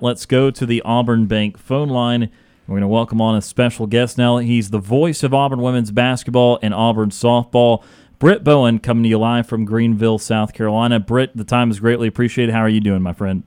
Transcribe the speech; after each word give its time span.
Let's 0.00 0.26
go 0.26 0.52
to 0.52 0.64
the 0.64 0.80
Auburn 0.82 1.26
Bank 1.26 1.58
phone 1.58 1.88
line. 1.88 2.30
We're 2.68 2.74
going 2.74 2.82
to 2.82 2.86
welcome 2.86 3.20
on 3.20 3.34
a 3.34 3.42
special 3.42 3.88
guest 3.88 4.16
now. 4.16 4.38
He's 4.38 4.70
the 4.70 4.78
voice 4.78 5.24
of 5.24 5.34
Auburn 5.34 5.60
women's 5.60 5.90
basketball 5.90 6.60
and 6.62 6.72
Auburn 6.72 7.10
softball. 7.10 7.82
Britt 8.20 8.44
Bowen 8.44 8.78
coming 8.78 9.02
to 9.02 9.08
you 9.08 9.18
live 9.18 9.48
from 9.48 9.64
Greenville, 9.64 10.20
South 10.20 10.54
Carolina. 10.54 11.00
Britt, 11.00 11.36
the 11.36 11.42
time 11.42 11.72
is 11.72 11.80
greatly 11.80 12.06
appreciated. 12.06 12.52
How 12.52 12.60
are 12.60 12.68
you 12.68 12.78
doing, 12.80 13.02
my 13.02 13.12
friend? 13.12 13.42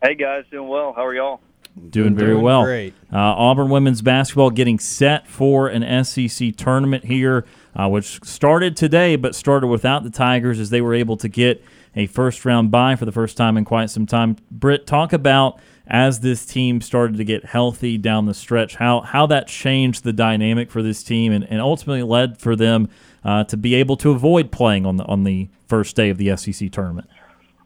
Hey 0.00 0.14
guys, 0.14 0.44
doing 0.48 0.68
well. 0.68 0.92
How 0.92 1.04
are 1.04 1.12
y'all? 1.12 1.40
Doing 1.88 2.14
very 2.14 2.34
Doing 2.34 2.44
well. 2.44 2.62
great. 2.62 2.94
Uh, 3.12 3.16
Auburn 3.18 3.68
women's 3.68 4.00
basketball 4.00 4.50
getting 4.50 4.78
set 4.78 5.26
for 5.26 5.66
an 5.66 6.04
SEC 6.04 6.54
tournament 6.54 7.04
here, 7.06 7.44
uh, 7.74 7.88
which 7.88 8.22
started 8.22 8.76
today, 8.76 9.16
but 9.16 9.34
started 9.34 9.66
without 9.66 10.04
the 10.04 10.10
Tigers 10.10 10.60
as 10.60 10.70
they 10.70 10.80
were 10.80 10.94
able 10.94 11.16
to 11.16 11.28
get 11.28 11.64
a 11.96 12.06
first 12.06 12.44
round 12.44 12.70
bye 12.70 12.96
for 12.96 13.04
the 13.04 13.12
first 13.12 13.36
time 13.36 13.56
in 13.56 13.64
quite 13.64 13.90
some 13.90 14.06
time. 14.06 14.36
Britt, 14.50 14.86
talk 14.86 15.12
about 15.12 15.60
as 15.86 16.20
this 16.20 16.46
team 16.46 16.80
started 16.80 17.16
to 17.16 17.24
get 17.24 17.44
healthy 17.44 17.98
down 17.98 18.26
the 18.26 18.34
stretch, 18.34 18.76
how 18.76 19.00
how 19.00 19.26
that 19.26 19.48
changed 19.48 20.04
the 20.04 20.12
dynamic 20.12 20.70
for 20.70 20.82
this 20.82 21.02
team 21.02 21.32
and, 21.32 21.44
and 21.44 21.60
ultimately 21.60 22.02
led 22.02 22.38
for 22.38 22.54
them 22.54 22.88
uh, 23.24 23.44
to 23.44 23.56
be 23.56 23.74
able 23.74 23.96
to 23.96 24.10
avoid 24.10 24.52
playing 24.52 24.86
on 24.86 24.96
the 24.96 25.04
on 25.04 25.24
the 25.24 25.48
first 25.66 25.96
day 25.96 26.10
of 26.10 26.18
the 26.18 26.36
SEC 26.36 26.70
tournament. 26.70 27.08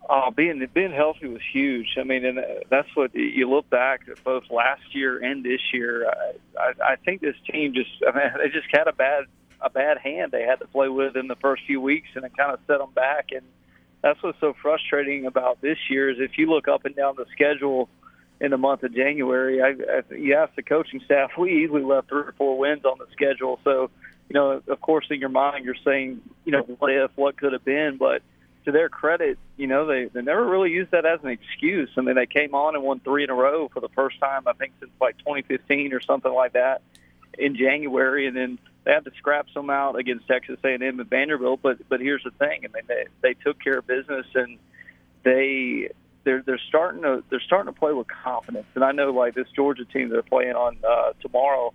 Oh, 0.08 0.30
being 0.30 0.66
being 0.74 0.92
healthy 0.92 1.28
was 1.28 1.40
huge. 1.52 1.96
I 1.98 2.04
mean, 2.04 2.24
and 2.24 2.38
that's 2.70 2.88
what 2.94 3.14
you 3.14 3.48
look 3.48 3.68
back 3.70 4.02
at 4.10 4.22
both 4.22 4.44
last 4.50 4.82
year 4.94 5.22
and 5.22 5.42
this 5.42 5.60
year. 5.72 6.08
I, 6.08 6.32
I, 6.58 6.92
I 6.92 6.96
think 6.96 7.22
this 7.22 7.36
team 7.50 7.72
just, 7.74 7.90
I 8.06 8.16
mean, 8.16 8.30
they 8.38 8.48
just 8.48 8.68
had 8.70 8.88
a 8.88 8.92
bad 8.92 9.24
a 9.60 9.70
bad 9.70 9.96
hand 9.98 10.30
they 10.30 10.42
had 10.42 10.60
to 10.60 10.66
play 10.66 10.88
with 10.88 11.16
in 11.16 11.26
the 11.26 11.36
first 11.36 11.62
few 11.66 11.80
weeks, 11.80 12.08
and 12.14 12.24
it 12.24 12.36
kind 12.36 12.52
of 12.52 12.60
set 12.66 12.78
them 12.78 12.92
back. 12.94 13.30
And 13.32 13.44
that's 14.04 14.22
what's 14.22 14.38
so 14.38 14.54
frustrating 14.60 15.24
about 15.24 15.62
this 15.62 15.78
year 15.88 16.10
is 16.10 16.18
if 16.20 16.36
you 16.36 16.50
look 16.50 16.68
up 16.68 16.84
and 16.84 16.94
down 16.94 17.14
the 17.16 17.24
schedule 17.32 17.88
in 18.38 18.50
the 18.50 18.58
month 18.58 18.82
of 18.82 18.94
January, 18.94 19.62
I, 19.62 19.68
I, 19.68 20.14
you 20.14 20.34
ask 20.34 20.54
the 20.56 20.62
coaching 20.62 21.00
staff, 21.06 21.30
we 21.38 21.64
easily 21.64 21.82
left 21.82 22.10
three 22.10 22.20
or 22.20 22.34
four 22.36 22.58
wins 22.58 22.84
on 22.84 22.98
the 22.98 23.06
schedule. 23.12 23.60
So, 23.64 23.90
you 24.28 24.34
know, 24.34 24.60
of 24.68 24.80
course, 24.82 25.06
in 25.08 25.20
your 25.20 25.30
mind, 25.30 25.64
you're 25.64 25.74
saying, 25.82 26.20
you 26.44 26.52
know, 26.52 26.60
what 26.78 26.92
if, 26.92 27.12
what 27.14 27.38
could 27.38 27.54
have 27.54 27.64
been, 27.64 27.96
but 27.96 28.20
to 28.66 28.72
their 28.72 28.90
credit, 28.90 29.38
you 29.56 29.68
know, 29.68 29.86
they, 29.86 30.04
they 30.04 30.20
never 30.20 30.44
really 30.44 30.70
used 30.70 30.90
that 30.90 31.06
as 31.06 31.20
an 31.22 31.30
excuse. 31.30 31.88
I 31.96 32.02
mean, 32.02 32.14
they 32.14 32.26
came 32.26 32.54
on 32.54 32.74
and 32.74 32.84
won 32.84 33.00
three 33.00 33.24
in 33.24 33.30
a 33.30 33.34
row 33.34 33.70
for 33.72 33.80
the 33.80 33.88
first 33.88 34.20
time, 34.20 34.46
I 34.46 34.52
think, 34.52 34.74
since 34.80 34.92
like 35.00 35.16
2015 35.16 35.94
or 35.94 36.00
something 36.02 36.32
like 36.32 36.52
that 36.52 36.82
in 37.38 37.56
January, 37.56 38.26
and 38.26 38.36
then 38.36 38.58
they 38.84 38.92
had 38.92 39.04
to 39.04 39.12
scrap 39.16 39.46
some 39.54 39.70
out 39.70 39.98
against 39.98 40.26
Texas 40.26 40.58
A&M 40.64 40.82
and 40.82 41.10
Vanderbilt. 41.10 41.60
But 41.62 41.88
but 41.88 42.00
here's 42.00 42.22
the 42.24 42.30
thing: 42.32 42.64
I 42.64 42.68
mean, 42.68 42.84
they 42.86 43.06
they 43.22 43.34
took 43.34 43.62
care 43.62 43.78
of 43.78 43.86
business, 43.86 44.26
and 44.34 44.58
they 45.22 45.90
they're 46.24 46.42
they're 46.42 46.60
starting 46.68 47.02
to 47.02 47.22
they're 47.30 47.40
starting 47.40 47.72
to 47.72 47.78
play 47.78 47.92
with 47.92 48.06
confidence. 48.08 48.66
And 48.74 48.84
I 48.84 48.92
know 48.92 49.10
like 49.10 49.34
this 49.34 49.48
Georgia 49.54 49.84
team 49.84 50.08
they're 50.08 50.22
playing 50.22 50.54
on 50.54 50.78
uh, 50.88 51.12
tomorrow. 51.20 51.72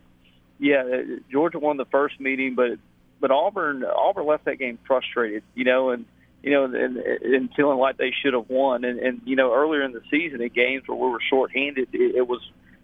Yeah, 0.59 0.83
Georgia 1.31 1.59
won 1.59 1.77
the 1.77 1.85
first 1.85 2.19
meeting, 2.19 2.55
but 2.55 2.80
but 3.19 3.31
Auburn 3.31 3.83
Auburn 3.83 4.25
left 4.25 4.45
that 4.45 4.59
game 4.59 4.77
frustrated, 4.85 5.43
you 5.55 5.63
know, 5.63 5.91
and 5.91 6.05
you 6.43 6.52
know, 6.52 6.65
and, 6.65 6.97
and 6.97 7.49
feeling 7.55 7.77
like 7.77 7.97
they 7.97 8.13
should 8.23 8.33
have 8.33 8.49
won. 8.49 8.85
And, 8.85 8.99
and 8.99 9.21
you 9.25 9.35
know, 9.35 9.53
earlier 9.53 9.83
in 9.83 9.91
the 9.91 10.02
season, 10.09 10.41
in 10.41 10.49
games 10.49 10.83
where 10.87 10.97
we 10.97 11.09
were 11.09 11.21
shorthanded, 11.30 11.89
it, 11.93 12.15
it 12.15 12.27
was 12.27 12.41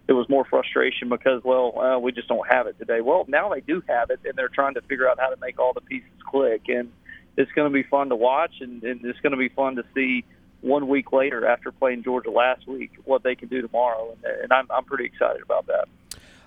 it 0.08 0.14
was 0.14 0.30
more 0.30 0.46
frustration 0.46 1.10
because, 1.10 1.44
well, 1.44 1.80
uh, 1.80 2.00
we 2.00 2.12
just 2.12 2.28
don't 2.28 2.48
have 2.48 2.68
it 2.68 2.78
today. 2.78 3.02
Well, 3.02 3.26
now 3.28 3.50
they 3.50 3.62
do 3.62 3.82
have 3.88 4.10
it, 4.12 4.20
and 4.26 4.36
they're 4.36 4.50
trying 4.50 4.76
to 4.76 4.82
figure 4.82 5.10
out 5.10 5.20
how 5.20 5.30
to 5.30 5.38
make 5.42 5.60
all 5.60 5.74
the 5.74 5.82
pieces 5.82 6.10
click. 6.24 6.64
And 6.68 6.92
it's 7.38 7.52
going 7.54 7.72
to 7.72 7.74
be 7.74 7.84
fun 7.84 8.10
to 8.10 8.16
watch, 8.16 8.54
and, 8.62 8.84
and 8.84 9.04
it's 9.04 9.20
going 9.22 9.32
to 9.32 9.38
be 9.38 9.50
fun 9.50 9.76
to 9.78 9.84
see 9.96 10.24
one 10.62 10.88
week 10.88 11.12
later 11.12 11.46
after 11.48 11.72
playing 11.72 12.04
Georgia 12.04 12.32
last 12.32 12.68
week 12.68 12.92
what 13.06 13.24
they 13.24 13.36
can 13.36 13.48
do 13.48 13.62
tomorrow. 13.62 14.16
And, 14.24 14.44
and 14.44 14.54
I'm, 14.54 14.68
I'm 14.72 14.84
pretty 14.84 15.06
excited 15.06 15.42
about 15.42 15.68
that. 15.68 15.88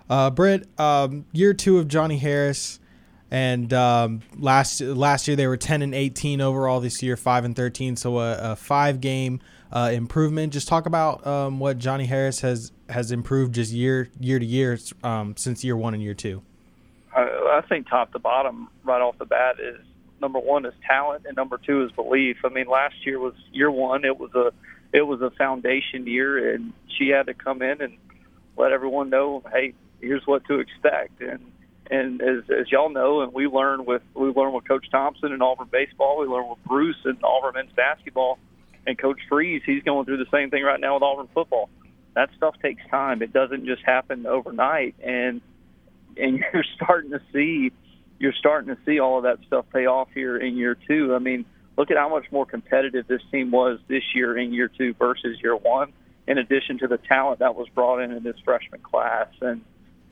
Uh, 0.09 0.31
Britt, 0.31 0.69
um, 0.79 1.27
year 1.33 1.53
two 1.53 1.79
of 1.79 1.89
Johnnie 1.89 2.19
Harris, 2.19 2.81
and 3.31 3.73
um, 3.75 4.23
last 4.39 4.81
last 4.81 5.29
year 5.29 5.37
they 5.37 5.47
were 5.47 5.59
10 5.59 5.83
and 5.83 5.95
18 5.95 6.41
overall. 6.41 6.81
This 6.81 7.03
year, 7.03 7.17
five 7.17 7.45
and 7.45 7.55
13, 7.55 7.97
so 7.97 8.19
a, 8.19 8.53
a 8.53 8.57
five 8.57 9.01
game 9.01 9.41
uh, 9.73 9.91
improvement. 9.93 10.53
Just 10.53 10.69
talk 10.69 10.87
about 10.87 11.27
um, 11.27 11.59
what 11.59 11.79
Johnnie 11.79 12.07
Harris 12.07 12.41
has 12.41 12.73
has 12.89 13.13
improved 13.13 13.55
just 13.55 13.73
year 13.73 14.11
year 14.19 14.39
to 14.39 14.47
year 14.47 14.79
um, 15.03 15.37
since 15.37 15.65
year 15.65 15.77
one 15.77 15.95
and 15.95 16.03
year 16.03 16.15
two. 16.15 16.43
I, 17.15 17.59
I 17.59 17.61
think 17.69 17.89
top 17.89 18.13
to 18.13 18.19
bottom, 18.19 18.69
right 18.85 19.01
off 19.01 19.19
the 19.19 19.27
bat, 19.27 19.57
is 19.61 19.81
number 20.21 20.39
one 20.39 20.67
is 20.67 20.75
talent, 20.87 21.25
and 21.27 21.37
number 21.37 21.59
two 21.59 21.85
is 21.85 21.93
belief. 21.93 22.39
I 22.45 22.49
mean, 22.49 22.67
last 22.67 22.95
year 23.05 23.19
was 23.19 23.35
year 23.53 23.71
one; 23.71 24.05
it 24.05 24.19
was 24.19 24.35
a 24.35 24.53
it 24.93 25.03
was 25.03 25.21
a 25.21 25.31
foundation 25.31 26.07
year, 26.07 26.55
and 26.55 26.73
she 26.97 27.09
had 27.09 27.27
to 27.27 27.35
come 27.35 27.63
in 27.63 27.81
and 27.81 27.97
let 28.57 28.73
everyone 28.73 29.11
know, 29.11 29.43
hey, 29.53 29.75
here's 30.01 30.27
what 30.27 30.45
to 30.47 30.61
expect. 30.61 31.21
And 31.21 31.53
and 31.91 32.21
as 32.21 32.45
as 32.51 32.71
y'all 32.71 32.91
know, 32.91 33.23
and 33.23 33.33
we 33.33 33.47
learn 33.47 33.85
with 33.85 34.03
we 34.15 34.29
learn 34.29 34.53
with 34.53 34.67
Coach 34.67 34.91
Thompson 34.91 35.33
in 35.33 35.43
Auburn 35.43 35.69
baseball, 35.71 36.19
we 36.19 36.27
learn 36.27 36.49
with 36.49 36.63
Bruce 36.65 36.97
in 37.05 37.19
Auburn 37.23 37.55
men's 37.55 37.73
basketball, 37.73 38.39
and 38.89 38.99
Coach 38.99 39.21
Freeze, 39.29 39.63
he's 39.67 39.83
going 39.83 40.07
through 40.07 40.17
the 40.17 40.31
same 40.33 40.49
thing 40.51 40.65
right 40.65 40.81
now 40.81 40.95
with 40.95 41.03
Auburn 41.03 41.29
football. 41.35 41.69
That 42.15 42.31
stuff 42.37 42.55
takes 42.63 42.81
time. 42.91 43.21
It 43.21 43.35
doesn't 43.35 43.67
just 43.67 43.83
happen 43.85 44.27
overnight, 44.27 44.95
and 45.05 45.43
and 46.17 46.43
you're 46.53 46.65
starting 46.75 47.11
to 47.11 47.21
see 47.33 47.71
you're 48.19 48.33
starting 48.33 48.75
to 48.75 48.81
see 48.85 48.99
all 48.99 49.19
of 49.19 49.25
that 49.25 49.39
stuff 49.47 49.67
pay 49.73 49.87
off 49.87 50.09
here 50.15 50.39
in 50.39 50.57
year 50.57 50.77
two. 50.89 51.15
I 51.15 51.19
mean, 51.19 51.45
look 51.77 51.91
at 51.91 51.99
how 51.99 52.09
much 52.09 52.25
more 52.33 52.47
competitive 52.47 53.07
this 53.07 53.21
team 53.31 53.51
was 53.51 53.79
this 53.89 54.03
year 54.15 54.37
in 54.37 54.55
year 54.55 54.69
two 54.69 54.95
versus 54.95 55.39
year 55.43 55.55
one. 55.55 55.93
In 56.27 56.39
addition 56.39 56.79
to 56.79 56.89
the 56.89 56.99
talent 56.99 57.39
that 57.39 57.55
was 57.55 57.69
brought 57.75 58.01
in 58.01 58.11
in 58.11 58.23
this 58.23 58.37
freshman 58.45 58.81
class, 58.81 59.29
and 59.41 59.63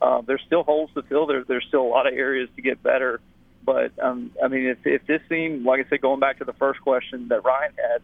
uh, 0.01 0.21
there's 0.21 0.43
still 0.47 0.65
holes 0.65 0.91
to 0.95 1.03
fill. 1.03 1.27
There, 1.27 1.45
there's 1.45 1.65
still 1.67 1.83
a 1.83 1.89
lot 1.89 2.07
of 2.07 2.13
areas 2.13 2.51
to 2.57 2.63
get 2.63 2.83
better. 2.83 3.21
But 3.65 3.93
um, 4.03 4.31
I 4.43 4.49
mean, 4.49 4.67
if, 4.67 4.79
if 4.85 5.07
this 5.07 5.21
team, 5.29 5.65
like 5.65 5.85
I 5.85 5.89
said, 5.89 6.01
going 6.03 6.21
back 6.21 6.39
to 6.39 6.45
the 6.45 6.53
first 6.53 6.81
question 6.83 7.29
that 7.29 7.45
Ryan 7.45 7.73
had, 7.77 8.03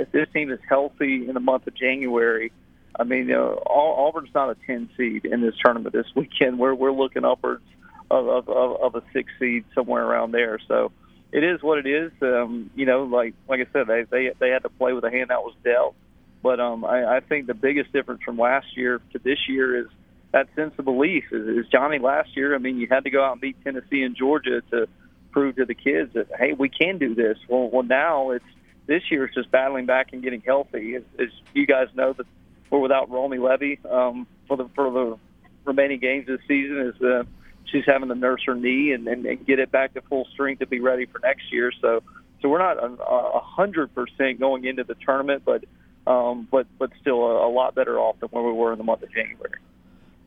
if 0.00 0.12
this 0.12 0.26
team 0.32 0.50
is 0.50 0.58
healthy 0.68 1.28
in 1.28 1.34
the 1.34 1.40
month 1.40 1.66
of 1.66 1.74
January, 1.74 2.52
I 2.98 3.04
mean, 3.04 3.26
know, 3.26 3.62
Auburn's 3.66 4.34
not 4.34 4.50
a 4.50 4.56
10 4.66 4.90
seed 4.96 5.24
in 5.24 5.40
this 5.40 5.54
tournament 5.64 5.92
this 5.92 6.06
weekend. 6.14 6.58
We're 6.58 6.74
we're 6.74 6.92
looking 6.92 7.24
upwards 7.24 7.64
of 8.10 8.26
of, 8.28 8.48
of, 8.48 8.80
of 8.80 8.94
a 8.94 9.02
six 9.12 9.30
seed 9.38 9.64
somewhere 9.74 10.04
around 10.04 10.32
there. 10.32 10.58
So 10.66 10.92
it 11.32 11.44
is 11.44 11.62
what 11.62 11.78
it 11.78 11.86
is. 11.86 12.12
Um, 12.22 12.70
you 12.74 12.86
know, 12.86 13.04
like 13.04 13.34
like 13.48 13.60
I 13.60 13.72
said, 13.72 13.86
they 13.86 14.04
they 14.10 14.32
they 14.38 14.50
had 14.50 14.62
to 14.62 14.68
play 14.68 14.92
with 14.92 15.04
a 15.04 15.10
hand 15.10 15.30
that 15.30 15.42
was 15.42 15.54
dealt. 15.62 15.94
But 16.42 16.58
um, 16.58 16.84
I, 16.84 17.16
I 17.16 17.20
think 17.20 17.46
the 17.46 17.54
biggest 17.54 17.92
difference 17.92 18.22
from 18.22 18.38
last 18.38 18.76
year 18.76 19.00
to 19.12 19.18
this 19.18 19.38
year 19.46 19.78
is 19.78 19.86
that 20.32 20.48
sense 20.56 20.72
of 20.78 20.84
belief. 20.86 21.24
Is, 21.32 21.46
is 21.46 21.66
Johnnie 21.70 21.98
last 21.98 22.34
year? 22.34 22.54
I 22.54 22.58
mean, 22.58 22.78
you 22.78 22.86
had 22.90 23.04
to 23.04 23.10
go 23.10 23.22
out 23.22 23.32
and 23.32 23.40
beat 23.40 23.62
Tennessee 23.62 24.02
and 24.02 24.16
Georgia 24.16 24.62
to 24.70 24.88
prove 25.32 25.56
to 25.56 25.66
the 25.66 25.74
kids 25.74 26.14
that 26.14 26.28
hey, 26.38 26.52
we 26.52 26.68
can 26.68 26.98
do 26.98 27.14
this. 27.14 27.36
Well, 27.48 27.68
well, 27.70 27.82
now 27.82 28.30
it's 28.30 28.44
this 28.90 29.08
year. 29.08 29.24
It's 29.24 29.34
just 29.34 29.50
battling 29.52 29.86
back 29.86 30.12
and 30.12 30.20
getting 30.20 30.42
healthy. 30.42 30.96
As, 30.96 31.04
as 31.18 31.28
you 31.54 31.64
guys 31.64 31.86
know, 31.94 32.12
that 32.12 32.26
we're 32.68 32.80
without 32.80 33.08
Romi 33.08 33.38
Levy 33.38 33.78
um, 33.88 34.26
for 34.48 34.56
the 34.56 34.68
for 34.74 34.90
the 34.90 35.18
remaining 35.64 36.00
games 36.00 36.26
this 36.26 36.40
season. 36.48 36.78
Is 36.80 37.00
uh, 37.00 37.22
she's 37.66 37.84
having 37.86 38.08
to 38.08 38.16
nurse 38.16 38.42
her 38.46 38.54
knee 38.54 38.92
and, 38.92 39.06
and, 39.06 39.24
and 39.24 39.46
get 39.46 39.60
it 39.60 39.70
back 39.70 39.94
to 39.94 40.02
full 40.02 40.26
strength 40.32 40.58
to 40.58 40.66
be 40.66 40.80
ready 40.80 41.06
for 41.06 41.20
next 41.20 41.52
year. 41.52 41.72
So 41.80 42.02
so 42.42 42.48
we're 42.48 42.58
not 42.58 42.78
a 42.82 43.40
hundred 43.40 43.94
percent 43.94 44.40
going 44.40 44.64
into 44.64 44.82
the 44.82 44.96
tournament, 44.96 45.44
but 45.44 45.64
um, 46.06 46.48
but 46.50 46.66
but 46.78 46.90
still 47.00 47.22
a, 47.22 47.48
a 47.48 47.50
lot 47.50 47.76
better 47.76 47.98
off 47.98 48.18
than 48.18 48.28
where 48.30 48.42
we 48.42 48.52
were 48.52 48.72
in 48.72 48.78
the 48.78 48.84
month 48.84 49.04
of 49.04 49.12
January. 49.12 49.54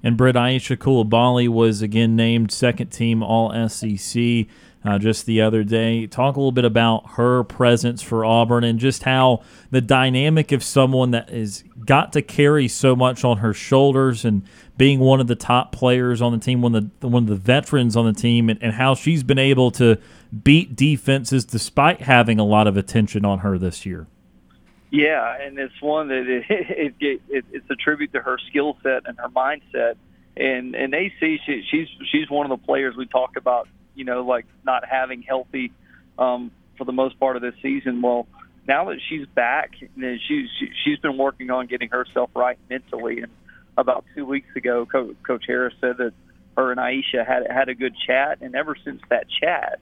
And 0.01 0.17
Britt 0.17 0.35
Aicha 0.35 0.77
Coulibaly 0.77 1.49
was 1.49 1.81
again 1.81 2.15
named 2.15 2.51
second 2.51 2.91
team 2.91 3.21
All 3.21 3.51
SEC 3.67 4.47
uh, 4.85 4.99
just 4.99 5.25
the 5.25 5.41
other 5.41 5.63
day. 5.63 6.07
Talk 6.07 6.35
a 6.35 6.39
little 6.39 6.51
bit 6.51 6.65
about 6.65 7.11
her 7.11 7.43
presence 7.43 8.01
for 8.01 8.25
Auburn 8.25 8.63
and 8.63 8.79
just 8.79 9.03
how 9.03 9.41
the 9.71 9.81
dynamic 9.81 10.51
of 10.51 10.63
someone 10.63 11.11
that 11.11 11.29
has 11.29 11.63
got 11.85 12.13
to 12.13 12.21
carry 12.21 12.67
so 12.67 12.95
much 12.95 13.23
on 13.23 13.37
her 13.37 13.53
shoulders 13.53 14.25
and 14.25 14.43
being 14.77 14.99
one 14.99 15.19
of 15.19 15.27
the 15.27 15.35
top 15.35 15.71
players 15.71 16.21
on 16.21 16.31
the 16.31 16.37
team, 16.37 16.61
one 16.61 16.75
of 16.75 16.89
the 16.99 17.07
one 17.07 17.23
of 17.23 17.29
the 17.29 17.35
veterans 17.35 17.95
on 17.95 18.05
the 18.05 18.19
team, 18.19 18.49
and, 18.49 18.61
and 18.61 18.73
how 18.73 18.95
she's 18.95 19.23
been 19.23 19.39
able 19.39 19.71
to 19.71 19.97
beat 20.43 20.75
defenses 20.75 21.45
despite 21.45 22.01
having 22.01 22.39
a 22.39 22.45
lot 22.45 22.67
of 22.67 22.75
attention 22.75 23.23
on 23.23 23.39
her 23.39 23.57
this 23.57 23.85
year. 23.85 24.07
Yeah, 24.89 25.37
and 25.41 25.57
it's 25.57 25.81
one 25.81 26.09
that 26.09 26.27
it, 26.27 26.45
it, 26.49 26.93
it, 26.99 27.21
it 27.29 27.45
it's 27.51 27.69
a 27.69 27.75
tribute 27.75 28.13
to 28.13 28.21
her 28.21 28.37
skill 28.49 28.77
set 28.83 29.07
and 29.07 29.17
her 29.17 29.29
mindset. 29.29 29.95
And 30.35 30.75
and 30.75 30.93
AC, 30.93 31.39
she, 31.45 31.63
she's 31.69 31.87
she's 32.11 32.29
one 32.29 32.49
of 32.51 32.59
the 32.59 32.65
players 32.65 32.95
we 32.95 33.05
talked 33.05 33.37
about. 33.37 33.67
You 33.95 34.05
know, 34.05 34.23
like 34.23 34.45
not 34.63 34.83
having 34.85 35.21
healthy 35.21 35.71
um, 36.17 36.51
for 36.77 36.85
the 36.85 36.91
most 36.91 37.19
part 37.19 37.35
of 37.35 37.41
this 37.41 37.55
season. 37.61 38.01
Well, 38.01 38.27
now 38.67 38.85
that 38.85 38.99
she's 39.09 39.27
back, 39.27 39.71
know, 39.95 40.15
she's 40.27 40.47
she, 40.59 40.69
she's 40.83 40.99
been 40.99 41.17
working 41.17 41.49
on 41.49 41.67
getting 41.67 41.89
herself 41.89 42.29
right 42.35 42.57
mentally. 42.69 43.21
And 43.21 43.31
about 43.77 44.05
two 44.15 44.25
weeks 44.25 44.55
ago, 44.55 44.85
Co- 44.85 45.15
Coach 45.25 45.45
Harris 45.47 45.73
said 45.81 45.97
that 45.97 46.13
her 46.57 46.71
and 46.71 46.79
Aicha 46.79 47.25
had 47.25 47.43
had 47.49 47.69
a 47.69 47.75
good 47.75 47.95
chat, 48.07 48.39
and 48.41 48.55
ever 48.55 48.75
since 48.83 49.01
that 49.09 49.25
chat, 49.41 49.79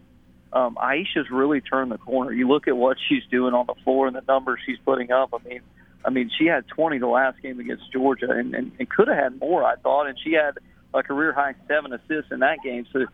um, 0.53 0.75
Aicha's 0.75 1.29
really 1.29 1.61
turned 1.61 1.91
the 1.91 1.97
corner. 1.97 2.31
You 2.31 2.47
look 2.47 2.67
at 2.67 2.75
what 2.75 2.97
she's 3.07 3.23
doing 3.29 3.53
on 3.53 3.65
the 3.67 3.75
floor 3.83 4.07
and 4.07 4.15
the 4.15 4.23
numbers 4.27 4.59
she's 4.65 4.79
putting 4.85 5.11
up. 5.11 5.33
I 5.33 5.47
mean, 5.47 5.61
I 6.03 6.09
mean, 6.09 6.31
she 6.37 6.45
had 6.45 6.67
20 6.67 6.97
the 6.99 7.07
last 7.07 7.41
game 7.41 7.59
against 7.59 7.91
Georgia, 7.91 8.31
and, 8.31 8.55
and, 8.55 8.71
and 8.79 8.89
could 8.89 9.07
have 9.07 9.17
had 9.17 9.39
more, 9.39 9.63
I 9.63 9.75
thought. 9.75 10.07
And 10.07 10.17
she 10.21 10.33
had 10.33 10.57
a 10.93 11.03
career 11.03 11.31
high 11.33 11.55
seven 11.67 11.93
assists 11.93 12.31
in 12.31 12.39
that 12.39 12.57
game. 12.63 12.85
So 12.91 13.05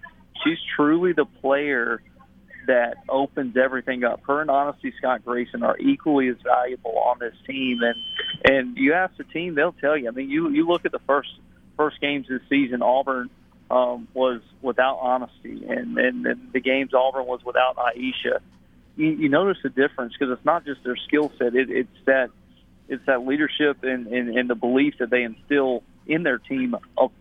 she's 0.47 0.57
truly 0.75 1.13
the 1.13 1.25
player 1.25 2.01
that 2.67 2.97
opens 3.07 3.55
everything 3.55 4.03
up. 4.03 4.21
Her 4.27 4.41
and 4.41 4.49
Honesty 4.49 4.93
Scott 4.97 5.23
Grayson 5.23 5.63
are 5.63 5.77
equally 5.79 6.27
as 6.27 6.35
valuable 6.43 6.97
on 6.99 7.17
this 7.19 7.33
team, 7.45 7.79
and 7.81 7.95
and 8.43 8.77
you 8.77 8.93
ask 8.93 9.15
the 9.17 9.23
team, 9.23 9.55
they'll 9.55 9.71
tell 9.73 9.97
you. 9.97 10.07
I 10.07 10.11
mean, 10.11 10.29
you 10.29 10.49
you 10.49 10.67
look 10.67 10.85
at 10.85 10.91
the 10.91 10.99
first 11.07 11.29
first 11.77 11.99
games 12.01 12.27
this 12.27 12.41
season, 12.49 12.81
Auburn 12.81 13.29
um, 13.71 14.07
was 14.13 14.41
without 14.61 14.97
Honesty, 14.97 15.65
and, 15.67 15.97
and 15.97 16.25
and 16.25 16.53
the 16.53 16.59
games 16.59 16.93
Auburn 16.93 17.25
was 17.25 17.41
without 17.45 17.77
Aicha. 17.77 18.39
You, 18.95 19.09
you 19.09 19.29
notice 19.29 19.57
the 19.63 19.69
difference 19.69 20.13
because 20.17 20.35
it's 20.35 20.45
not 20.45 20.65
just 20.65 20.83
their 20.83 20.97
skill 20.97 21.31
set; 21.37 21.55
it, 21.55 21.69
it's 21.69 22.05
that 22.05 22.29
it's 22.89 23.05
that 23.05 23.25
leadership 23.25 23.83
and, 23.83 24.07
and 24.07 24.37
and 24.37 24.49
the 24.49 24.55
belief 24.55 24.95
that 24.99 25.09
they 25.09 25.23
instill 25.23 25.83
in 26.05 26.23
their 26.23 26.37
team 26.37 26.75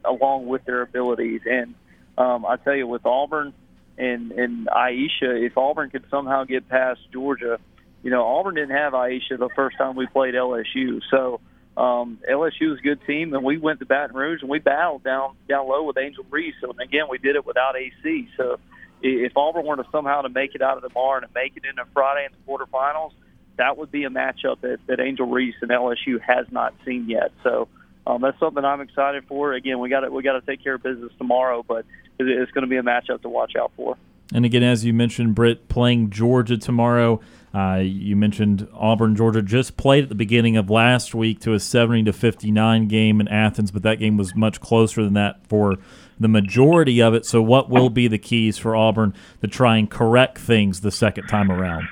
along 0.05 0.46
with 0.46 0.64
their 0.64 0.82
abilities. 0.82 1.43
And 1.44 1.75
um, 2.19 2.47
I 2.47 2.57
tell 2.57 2.75
you, 2.75 2.87
with 2.87 3.05
Auburn 3.07 3.53
and 3.99 4.33
and 4.33 4.67
Aicha, 4.69 5.47
if 5.47 5.57
Auburn 5.57 5.91
could 5.91 6.05
somehow 6.11 6.45
get 6.45 6.69
past 6.69 7.01
Georgia, 7.13 7.59
you 8.03 8.11
know, 8.11 8.25
Auburn 8.25 8.55
didn't 8.55 8.77
have 8.77 8.93
Aicha 8.93 9.39
the 9.39 9.51
first 9.55 9.77
time 9.79 9.97
we 9.97 10.07
played 10.07 10.35
LSU, 10.35 11.01
so. 11.11 11.41
Um, 11.77 12.21
LSU 12.27 12.71
was 12.71 12.79
a 12.79 12.83
good 12.83 13.05
team, 13.07 13.35
and 13.35 13.45
we 13.45 13.59
went 13.59 13.81
to 13.81 13.85
Baton 13.85 14.17
Rouge 14.17 14.41
and 14.41 14.49
we 14.49 14.59
battled 14.59 15.05
down 15.05 15.37
down 15.47 15.69
low 15.69 15.83
with 15.83 15.99
Angel 15.99 16.25
Reese. 16.31 16.55
So 16.63 16.71
and 16.71 16.81
again, 16.81 17.05
we 17.11 17.19
did 17.19 17.37
it 17.37 17.45
without 17.45 17.77
AC. 17.77 18.31
So 18.39 18.59
if 19.03 19.37
Auburn 19.37 19.67
were 19.67 19.77
to 19.77 19.85
somehow 19.93 20.23
to 20.23 20.29
make 20.29 20.55
it 20.55 20.63
out 20.63 20.77
of 20.77 20.83
the 20.83 20.89
barn 20.89 21.25
and 21.25 21.35
make 21.35 21.55
it 21.55 21.65
into 21.69 21.85
Friday 21.93 22.27
in 22.27 22.33
the 22.33 22.51
quarterfinals, 22.51 23.13
that 23.57 23.77
would 23.77 23.91
be 23.91 24.05
a 24.05 24.11
matchup 24.11 24.61
that, 24.61 24.79
that 24.87 25.01
Angel 25.01 25.27
Reese 25.27 25.55
and 25.61 25.71
LSU 25.71 26.21
has 26.21 26.47
not 26.51 26.75
seen 26.85 27.09
yet. 27.09 27.33
So 27.43 27.69
um, 28.06 28.23
that's 28.23 28.38
something 28.38 28.64
I'm 28.64 28.81
excited 28.81 29.25
for. 29.26 29.53
Again, 29.53 29.81
we 29.81 29.88
got 29.88 30.11
we 30.12 30.23
got 30.23 30.32
to 30.35 30.47
take 30.47 30.62
care 30.62 30.75
of 30.75 30.82
business 30.82 31.12
tomorrow, 31.19 31.64
but 31.67 31.85
it's 32.19 32.53
going 32.53 32.62
to 32.62 32.69
be 32.69 32.76
a 32.76 32.82
matchup 32.82 33.23
to 33.23 33.29
watch 33.29 33.56
out 33.56 33.73
for. 33.76 33.97
And 34.32 34.44
again, 34.44 34.62
as 34.62 34.85
you 34.85 34.93
mentioned, 34.93 35.35
Britt 35.35 35.69
playing 35.69 36.11
Georgia 36.11 36.56
tomorrow. 36.56 37.20
Uh, 37.55 37.81
you 37.82 38.17
mentioned 38.17 38.69
Auburn, 38.75 39.17
Georgia 39.17 39.41
just 39.41 39.76
played 39.76 40.03
at 40.05 40.08
the 40.08 40.14
beginning 40.14 40.56
of 40.56 40.69
last 40.69 41.14
week 41.14 41.41
to 41.41 41.55
a 41.55 41.61
70 41.61 42.05
to 42.05 42.12
59 42.12 42.88
game 42.88 43.20
in 43.20 43.29
Athens, 43.29 43.70
but 43.70 43.82
that 43.82 43.99
game 43.99 44.17
was 44.17 44.35
much 44.35 44.61
closer 44.61 45.03
than 45.03 45.14
that 45.14 45.47
for 45.47 45.76
the 46.19 46.29
majority 46.29 47.00
of 47.00 47.14
it. 47.14 47.25
So, 47.25 47.41
what 47.41 47.70
will 47.70 47.88
be 47.88 48.08
the 48.08 48.19
keys 48.19 48.58
for 48.58 48.76
Auburn 48.76 49.14
to 49.41 49.49
try 49.49 49.76
and 49.76 49.91
correct 49.91 50.38
things 50.38 50.81
the 50.81 50.91
second 50.91 51.29
time 51.29 51.50
around? 51.50 51.88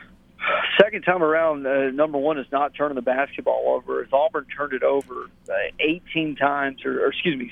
Second 0.80 1.02
time 1.02 1.22
around, 1.22 1.66
uh, 1.66 1.90
number 1.90 2.18
one 2.18 2.38
is 2.38 2.46
not 2.50 2.74
turning 2.74 2.96
the 2.96 3.02
basketball 3.02 3.64
over. 3.68 4.02
As 4.02 4.08
Auburn 4.12 4.46
turned 4.56 4.72
it 4.72 4.82
over 4.82 5.26
uh, 5.48 5.52
18 5.78 6.36
times, 6.36 6.84
or, 6.84 7.04
or 7.04 7.08
excuse 7.08 7.38
me, 7.38 7.50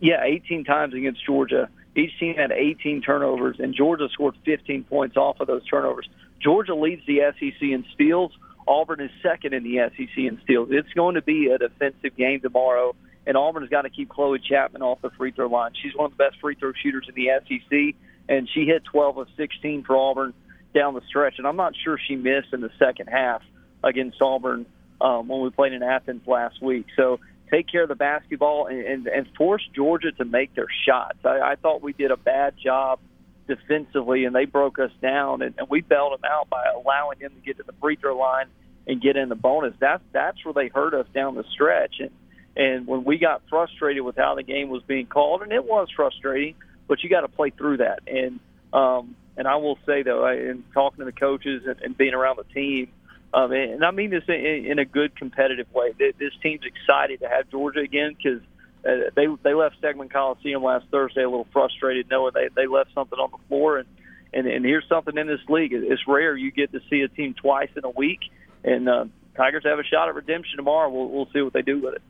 yeah, 0.00 0.22
18 0.24 0.64
times 0.64 0.94
against 0.94 1.24
Georgia. 1.24 1.68
Each 1.96 2.16
team 2.18 2.34
had 2.34 2.52
18 2.52 3.02
turnovers, 3.02 3.56
and 3.58 3.74
Georgia 3.74 4.08
scored 4.12 4.36
15 4.44 4.84
points 4.84 5.16
off 5.16 5.40
of 5.40 5.46
those 5.46 5.66
turnovers. 5.66 6.08
Georgia 6.40 6.74
leads 6.74 7.04
the 7.06 7.20
SEC 7.38 7.62
in 7.62 7.84
steals. 7.94 8.32
Auburn 8.66 9.00
is 9.00 9.10
second 9.22 9.54
in 9.54 9.64
the 9.64 9.78
SEC 9.96 10.16
in 10.16 10.40
steals. 10.44 10.68
It's 10.70 10.92
going 10.92 11.16
to 11.16 11.22
be 11.22 11.48
a 11.48 11.58
defensive 11.58 12.16
game 12.16 12.40
tomorrow, 12.40 12.94
and 13.26 13.36
Auburn 13.36 13.62
has 13.62 13.70
got 13.70 13.82
to 13.82 13.90
keep 13.90 14.08
Chloe 14.08 14.38
Chapman 14.38 14.82
off 14.82 15.02
the 15.02 15.10
free 15.10 15.32
throw 15.32 15.48
line. 15.48 15.72
She's 15.82 15.94
one 15.94 16.06
of 16.06 16.16
the 16.16 16.24
best 16.24 16.40
free 16.40 16.54
throw 16.54 16.72
shooters 16.72 17.08
in 17.08 17.14
the 17.14 17.30
SEC, 17.46 17.96
and 18.28 18.48
she 18.52 18.64
hit 18.66 18.84
12 18.84 19.18
of 19.18 19.28
16 19.36 19.84
for 19.84 19.96
Auburn 19.96 20.34
down 20.74 20.94
the 20.94 21.02
stretch, 21.08 21.34
and 21.38 21.46
I'm 21.46 21.56
not 21.56 21.74
sure 21.84 21.98
she 22.08 22.16
missed 22.16 22.52
in 22.52 22.60
the 22.60 22.70
second 22.78 23.08
half 23.08 23.42
against 23.82 24.20
Auburn 24.20 24.66
um, 25.00 25.28
when 25.28 25.40
we 25.40 25.50
played 25.50 25.72
in 25.72 25.82
Athens 25.82 26.22
last 26.26 26.62
week. 26.62 26.86
So 26.96 27.20
take 27.50 27.68
care 27.68 27.82
of 27.82 27.88
the 27.88 27.94
basketball 27.94 28.66
and, 28.66 28.80
and, 28.80 29.06
and 29.06 29.26
force 29.36 29.66
Georgia 29.74 30.12
to 30.12 30.24
make 30.24 30.54
their 30.54 30.68
shots. 30.86 31.18
I, 31.24 31.40
I 31.40 31.54
thought 31.56 31.82
we 31.82 31.92
did 31.92 32.10
a 32.10 32.16
bad 32.16 32.54
job 32.62 33.00
defensively, 33.48 34.24
and 34.24 34.34
they 34.34 34.44
broke 34.44 34.78
us 34.78 34.92
down, 35.02 35.42
and, 35.42 35.54
and 35.58 35.68
we 35.68 35.80
bailed 35.80 36.12
them 36.12 36.30
out 36.30 36.48
by 36.48 36.64
allowing 36.74 37.18
them 37.18 37.32
to 37.34 37.40
get 37.40 37.56
to 37.56 37.64
the 37.64 37.74
free 37.80 37.96
throw 37.96 38.16
line 38.16 38.46
and 38.86 39.02
get 39.02 39.16
in 39.16 39.28
the 39.28 39.34
bonus. 39.34 39.74
That's 39.80 40.02
that's 40.12 40.44
where 40.44 40.54
they 40.54 40.68
hurt 40.68 40.94
us 40.94 41.06
down 41.14 41.34
the 41.34 41.44
stretch, 41.52 41.96
and 41.98 42.10
and 42.56 42.86
when 42.86 43.04
we 43.04 43.18
got 43.18 43.42
frustrated 43.48 44.02
with 44.02 44.16
how 44.16 44.34
the 44.34 44.42
game 44.42 44.68
was 44.68 44.82
being 44.82 45.06
called, 45.06 45.42
and 45.42 45.52
it 45.52 45.64
was 45.64 45.88
frustrating, 45.94 46.54
but 46.88 47.02
you 47.02 47.08
got 47.08 47.22
to 47.22 47.28
play 47.28 47.50
through 47.50 47.78
that. 47.78 48.00
And 48.06 48.40
um, 48.72 49.16
and 49.36 49.46
I 49.46 49.56
will 49.56 49.78
say 49.86 50.02
though, 50.02 50.26
in 50.26 50.64
talking 50.74 50.98
to 50.98 51.04
the 51.04 51.12
coaches 51.12 51.62
and, 51.66 51.80
and 51.80 51.96
being 51.96 52.14
around 52.14 52.38
the 52.38 52.54
team, 52.54 52.88
um, 53.32 53.52
and 53.52 53.84
I 53.84 53.90
mean 53.90 54.10
this 54.10 54.24
in, 54.28 54.66
in 54.66 54.78
a 54.78 54.84
good 54.84 55.16
competitive 55.16 55.72
way. 55.72 55.92
This 55.98 56.32
team's 56.42 56.62
excited 56.64 57.20
to 57.20 57.28
have 57.28 57.48
Georgia 57.50 57.80
again 57.80 58.16
because 58.16 58.42
uh, 58.84 59.10
they 59.14 59.26
they 59.42 59.54
left 59.54 59.80
Stegeman 59.80 60.10
Coliseum 60.10 60.62
last 60.62 60.86
Thursday 60.90 61.22
a 61.22 61.28
little 61.28 61.46
frustrated, 61.52 62.08
knowing 62.10 62.32
they 62.34 62.48
they 62.54 62.66
left 62.66 62.92
something 62.94 63.18
on 63.18 63.30
the 63.30 63.38
floor. 63.48 63.78
And 63.78 63.88
and, 64.32 64.46
and 64.46 64.64
here's 64.64 64.88
something 64.88 65.16
in 65.16 65.26
this 65.26 65.40
league: 65.48 65.72
it's 65.72 66.06
rare 66.06 66.36
you 66.36 66.50
get 66.50 66.72
to 66.72 66.80
see 66.90 67.02
a 67.02 67.08
team 67.08 67.34
twice 67.34 67.70
in 67.76 67.84
a 67.84 67.90
week. 67.90 68.20
And 68.64 68.88
uh, 68.88 69.04
Tigers 69.36 69.64
have 69.64 69.78
a 69.78 69.84
shot 69.84 70.08
at 70.08 70.14
redemption 70.14 70.56
tomorrow. 70.56 70.90
We'll 70.90 71.08
we'll 71.08 71.28
see 71.32 71.40
what 71.42 71.52
they 71.52 71.62
do 71.62 71.80
with 71.80 71.94
it. 71.94 72.02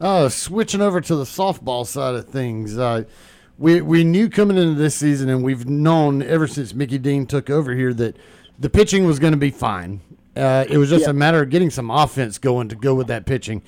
Uh, 0.00 0.28
switching 0.28 0.80
over 0.80 1.00
to 1.00 1.16
the 1.16 1.24
softball 1.24 1.86
side 1.86 2.14
of 2.14 2.28
things. 2.28 2.78
Uh, 2.78 3.04
we 3.58 3.80
we 3.80 4.04
knew 4.04 4.30
coming 4.30 4.56
into 4.56 4.80
this 4.80 4.94
season, 4.94 5.28
and 5.28 5.42
we've 5.42 5.68
known 5.68 6.22
ever 6.22 6.46
since 6.46 6.72
Mickey 6.74 6.98
Dean 6.98 7.26
took 7.26 7.50
over 7.50 7.74
here 7.74 7.92
that 7.94 8.16
the 8.58 8.70
pitching 8.70 9.04
was 9.04 9.18
going 9.18 9.32
to 9.32 9.38
be 9.38 9.50
fine. 9.50 10.00
Uh, 10.36 10.64
it 10.68 10.78
was 10.78 10.88
just 10.88 11.04
yeah. 11.04 11.10
a 11.10 11.12
matter 11.12 11.42
of 11.42 11.50
getting 11.50 11.70
some 11.70 11.90
offense 11.90 12.38
going 12.38 12.68
to 12.68 12.76
go 12.76 12.94
with 12.94 13.08
that 13.08 13.26
pitching. 13.26 13.62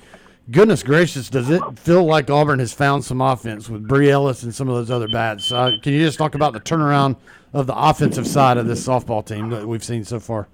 Goodness 0.49 0.83
gracious, 0.83 1.29
does 1.29 1.49
it 1.49 1.61
feel 1.77 2.03
like 2.03 2.29
Auburn 2.29 2.59
has 2.59 2.73
found 2.73 3.05
some 3.05 3.21
offense 3.21 3.69
with 3.69 3.87
Bri 3.87 4.09
Ellis 4.09 4.43
and 4.43 4.53
some 4.53 4.67
of 4.67 4.75
those 4.75 4.89
other 4.89 5.07
bats? 5.07 5.51
Uh, 5.51 5.73
can 5.81 5.93
you 5.93 6.03
just 6.03 6.17
talk 6.17 6.33
about 6.33 6.53
the 6.53 6.59
turnaround 6.59 7.17
of 7.53 7.67
the 7.67 7.75
offensive 7.77 8.25
side 8.25 8.57
of 8.57 8.67
this 8.67 8.85
softball 8.85 9.25
team 9.25 9.49
that 9.49 9.67
we've 9.67 9.83
seen 9.83 10.03
so 10.03 10.19
far? 10.19 10.47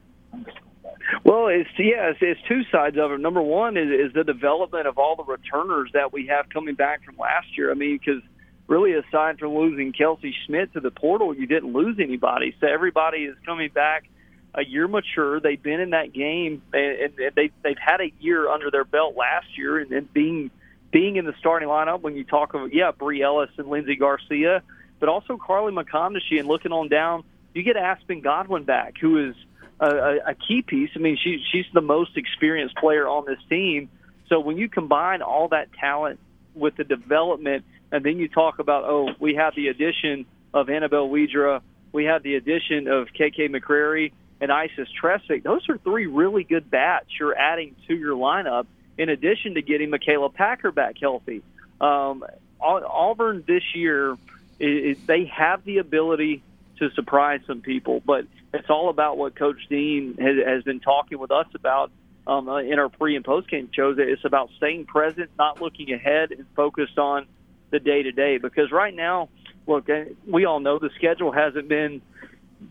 Well, 1.24 1.48
it's 1.48 1.69
yeah, 1.78 2.10
it's, 2.10 2.19
it's 2.22 2.40
two 2.48 2.63
sides 2.72 2.98
of 2.98 3.12
it. 3.12 3.19
Number 3.19 3.42
one 3.42 3.78
is, 3.78 3.90
is 3.90 4.13
the 4.13 4.24
development 4.24 4.88
of 4.88 4.98
all 4.98 5.16
the 5.16 5.24
returners 5.24 5.90
that 5.94 6.12
we 6.12 6.28
have 6.28 6.50
coming 6.50 6.75
back 6.75 7.04
from 7.04 7.18
last 7.18 7.57
year. 7.57 7.72
I 7.72 7.74
mean, 7.74 7.98
because 7.98 8.22
really, 8.68 8.94
aside 8.94 9.40
from 9.40 9.56
losing 9.56 9.94
Kelsey 9.94 10.36
Schmidt 10.46 10.74
to 10.74 10.80
the 10.80 10.92
portal, 10.92 11.34
you 11.34 11.48
didn't 11.48 11.74
lose 11.74 11.98
anybody. 12.00 12.56
So 12.60 12.68
everybody 12.68 13.19
is 13.19 13.36
coming 13.46 13.69
back 13.69 14.06
a 14.54 14.64
year 14.64 14.88
mature. 14.88 15.40
They've 15.40 15.62
been 15.62 15.80
in 15.80 15.92
that 15.92 16.14
game, 16.14 16.62
and 16.74 17.14
they 17.36 17.52
they've 17.64 17.78
had 17.78 18.02
a 18.02 18.12
year 18.19 18.50
under 18.50 18.72
their 18.72 18.86
belt 18.86 19.16
last 19.16 19.58
year, 19.58 19.80
and 19.80 19.90
then 19.90 20.10
being 20.14 20.52
being 20.92 21.16
in 21.16 21.25
the 21.25 21.34
starting 21.40 21.69
lineup. 21.69 22.02
When 22.02 22.16
you 22.16 22.24
talk 22.24 22.54
of 22.54 22.74
yeah, 22.74 22.92
Bri 22.92 23.21
Ellis 23.21 23.52
and 23.57 23.68
Lindsey 23.68 23.95
Garcia, 23.95 24.64
but 25.00 25.09
also 25.09 25.38
Carly 25.38 25.71
McConaughey, 25.71 26.40
and 26.40 26.47
looking 26.47 26.71
on 26.71 26.90
down, 26.90 27.24
you 27.54 27.64
get 27.64 27.78
Aspen 27.78 28.21
Godwin 28.21 28.64
back, 28.64 28.95
who 29.00 29.30
is 29.30 29.36
a, 29.80 30.18
a 30.28 30.36
key 30.36 30.62
piece. 30.62 30.90
I 30.95 31.00
mean, 31.00 31.18
she 31.24 31.44
she's 31.52 31.66
the 31.74 31.81
most 31.81 32.18
experienced 32.18 32.76
player 32.78 33.07
on 33.07 33.26
this 33.26 33.40
team. 33.50 33.90
So 34.28 34.40
when 34.40 34.57
you 34.57 34.68
combine 34.68 35.21
all 35.21 35.50
that 35.50 35.71
talent 35.74 36.19
with 36.54 36.76
the 36.76 36.83
development 36.83 37.64
and 37.92 38.04
then 38.04 38.18
you 38.18 38.28
talk 38.28 38.60
about, 38.60 38.84
oh, 38.86 39.10
we 39.20 39.36
have 39.36 39.56
the 39.56 39.68
addition 39.68 40.26
of 40.54 40.70
Annabelle 40.70 41.10
Widra, 41.10 41.62
we 41.92 42.06
have 42.06 42.24
the 42.24 42.36
addition 42.36 42.88
of 42.88 43.08
KK 43.08 43.50
McCrary 43.50 44.12
and 44.40 44.52
Icess 44.52 44.88
Tresvik. 45.02 45.44
Those 45.44 45.68
are 45.70 45.78
three 45.78 46.06
really 46.06 46.44
good 46.44 46.70
bats 46.70 47.08
you're 47.20 47.36
adding 47.36 47.76
to 47.88 47.96
your 47.96 48.16
lineup, 48.16 48.68
in 48.98 49.10
addition 49.10 49.56
to 49.56 49.62
getting 49.62 49.90
Michaela 49.90 50.30
Packer 50.30 50.72
back 50.72 50.96
healthy. 51.00 51.42
Um, 51.80 52.26
Auburn 52.60 53.44
this 53.48 53.64
year, 53.76 54.18
it, 54.60 55.06
they 55.08 55.26
have 55.26 55.64
the 55.64 55.78
ability 55.78 56.42
to 56.80 56.90
surprise 56.92 57.42
some 57.48 57.62
people, 57.62 58.02
but 58.06 58.26
it's 58.54 58.70
all 58.70 58.90
about 58.90 59.18
what 59.18 59.36
Coach 59.36 59.68
Dean 59.70 60.16
has, 60.20 60.38
has 60.46 60.64
been 60.64 60.80
talking 60.80 61.20
with 61.20 61.32
us 61.32 61.48
about 61.56 61.92
um, 62.26 62.50
in 62.50 62.78
our 62.80 62.90
pre 62.90 63.16
and 63.16 63.24
post 63.24 63.50
game 63.50 63.70
shows. 63.74 63.98
It's 64.00 64.26
about 64.26 64.50
staying 64.58 64.86
present, 64.86 65.30
not 65.38 65.62
looking 65.62 65.94
ahead, 65.94 66.32
and 66.32 66.46
focused 66.56 66.98
on 66.98 67.26
the 67.71 67.80
day 67.80 68.04
to 68.04 68.12
day. 68.12 68.38
Because 68.38 68.71
right 68.71 68.94
now, 68.94 69.30
look, 69.66 69.90
eh, 69.90 70.06
we 70.28 70.45
all 70.45 70.59
know 70.59 70.80
the 70.80 70.90
schedule 70.95 71.31
hasn't 71.31 71.68
been 71.68 72.02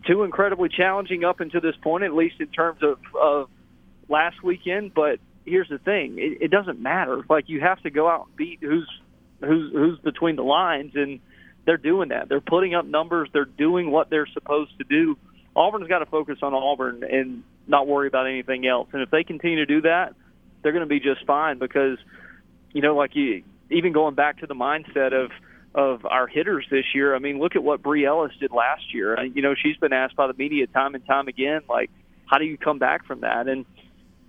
too 0.05 0.23
incredibly 0.23 0.69
challenging 0.69 1.23
up 1.23 1.39
until 1.39 1.61
this 1.61 1.75
point, 1.81 2.03
at 2.03 2.13
least 2.13 2.35
in 2.39 2.47
terms 2.47 2.81
of, 2.83 2.99
of 3.19 3.49
last 4.09 4.43
weekend. 4.43 4.93
But 4.93 5.19
here's 5.45 5.69
the 5.69 5.79
thing: 5.79 6.15
it, 6.17 6.43
it 6.43 6.51
doesn't 6.51 6.79
matter. 6.79 7.21
Like 7.29 7.45
you 7.47 7.61
have 7.61 7.81
to 7.83 7.89
go 7.89 8.09
out 8.09 8.27
and 8.27 8.35
beat 8.35 8.59
who's 8.61 8.89
who's 9.41 9.71
who's 9.71 9.99
between 9.99 10.35
the 10.35 10.43
lines, 10.43 10.91
and 10.95 11.19
they're 11.65 11.77
doing 11.77 12.09
that. 12.09 12.29
They're 12.29 12.41
putting 12.41 12.75
up 12.75 12.85
numbers. 12.85 13.29
They're 13.33 13.45
doing 13.45 13.91
what 13.91 14.09
they're 14.09 14.27
supposed 14.33 14.77
to 14.77 14.83
do. 14.83 15.17
Auburn's 15.55 15.87
got 15.87 15.99
to 15.99 16.05
focus 16.05 16.37
on 16.41 16.53
Auburn 16.53 17.03
and 17.03 17.43
not 17.67 17.87
worry 17.87 18.07
about 18.07 18.27
anything 18.27 18.67
else. 18.67 18.87
And 18.93 19.01
if 19.01 19.09
they 19.09 19.23
continue 19.23 19.57
to 19.57 19.65
do 19.65 19.81
that, 19.81 20.13
they're 20.61 20.71
going 20.71 20.83
to 20.83 20.89
be 20.89 20.99
just 20.99 21.25
fine 21.25 21.57
because, 21.57 21.97
you 22.71 22.81
know, 22.81 22.95
like 22.95 23.15
you 23.15 23.43
even 23.69 23.93
going 23.93 24.15
back 24.15 24.39
to 24.39 24.47
the 24.47 24.55
mindset 24.55 25.13
of 25.13 25.31
of 25.75 26.05
our 26.05 26.27
hitters 26.27 26.65
this 26.71 26.85
year. 26.95 27.15
I 27.15 27.19
mean, 27.19 27.39
look 27.39 27.55
at 27.55 27.63
what 27.63 27.83
Bri 27.83 28.05
Ellis 28.05 28.31
did 28.39 28.51
last 28.51 28.93
year. 28.93 29.21
You 29.23 29.41
know, 29.41 29.53
she's 29.53 29.77
been 29.77 29.93
asked 29.93 30.15
by 30.15 30.27
the 30.27 30.33
media 30.33 30.65
time 30.65 30.95
and 30.95 31.05
time 31.05 31.27
again, 31.27 31.61
like, 31.69 31.91
how 32.25 32.39
do 32.39 32.45
you 32.45 32.57
come 32.57 32.79
back 32.79 33.05
from 33.05 33.21
that? 33.21 33.47
And 33.47 33.65